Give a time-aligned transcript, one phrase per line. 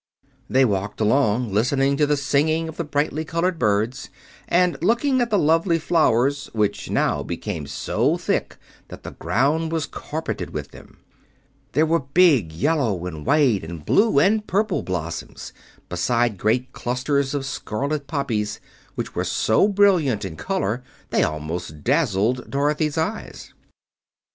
[0.49, 4.09] They walked along listening to the singing of the brightly colored birds
[4.47, 9.85] and looking at the lovely flowers which now became so thick that the ground was
[9.85, 10.97] carpeted with them.
[11.73, 15.53] There were big yellow and white and blue and purple blossoms,
[15.87, 18.59] besides great clusters of scarlet poppies,
[18.95, 20.81] which were so brilliant in color
[21.11, 23.53] they almost dazzled Dorothy's eyes.